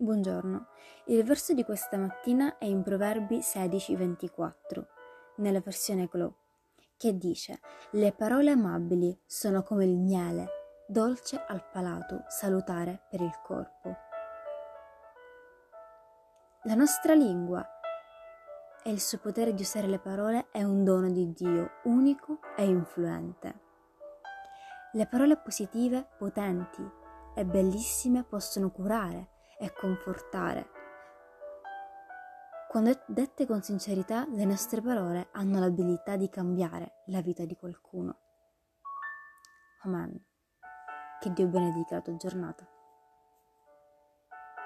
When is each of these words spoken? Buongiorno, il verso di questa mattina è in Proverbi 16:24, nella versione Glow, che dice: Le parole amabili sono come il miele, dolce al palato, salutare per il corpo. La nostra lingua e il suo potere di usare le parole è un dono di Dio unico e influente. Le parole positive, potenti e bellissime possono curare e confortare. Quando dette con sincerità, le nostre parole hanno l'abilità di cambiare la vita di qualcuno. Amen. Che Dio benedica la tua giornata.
Buongiorno, 0.00 0.68
il 1.06 1.24
verso 1.24 1.54
di 1.54 1.64
questa 1.64 1.96
mattina 1.96 2.56
è 2.58 2.66
in 2.66 2.84
Proverbi 2.84 3.40
16:24, 3.42 4.86
nella 5.38 5.58
versione 5.58 6.06
Glow, 6.06 6.36
che 6.96 7.18
dice: 7.18 7.58
Le 7.90 8.12
parole 8.12 8.52
amabili 8.52 9.20
sono 9.26 9.64
come 9.64 9.86
il 9.86 9.96
miele, 9.96 10.84
dolce 10.86 11.42
al 11.44 11.68
palato, 11.72 12.22
salutare 12.28 13.06
per 13.10 13.22
il 13.22 13.40
corpo. 13.42 13.96
La 16.62 16.74
nostra 16.74 17.14
lingua 17.14 17.68
e 18.84 18.92
il 18.92 19.00
suo 19.00 19.18
potere 19.18 19.52
di 19.52 19.62
usare 19.62 19.88
le 19.88 19.98
parole 19.98 20.46
è 20.52 20.62
un 20.62 20.84
dono 20.84 21.10
di 21.10 21.32
Dio 21.32 21.70
unico 21.86 22.38
e 22.56 22.64
influente. 22.66 23.60
Le 24.92 25.06
parole 25.08 25.36
positive, 25.38 26.06
potenti 26.16 26.88
e 27.34 27.44
bellissime 27.44 28.22
possono 28.22 28.70
curare 28.70 29.30
e 29.58 29.72
confortare. 29.72 30.70
Quando 32.68 32.92
dette 33.06 33.46
con 33.46 33.62
sincerità, 33.62 34.26
le 34.28 34.44
nostre 34.44 34.80
parole 34.82 35.28
hanno 35.32 35.58
l'abilità 35.58 36.16
di 36.16 36.28
cambiare 36.28 37.02
la 37.06 37.22
vita 37.22 37.44
di 37.44 37.56
qualcuno. 37.56 38.18
Amen. 39.84 40.22
Che 41.20 41.32
Dio 41.32 41.46
benedica 41.46 41.96
la 41.96 42.02
tua 42.02 42.16
giornata. 42.16 42.77